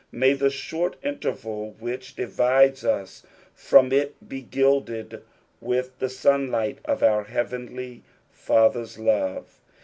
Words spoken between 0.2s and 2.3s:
the short interval which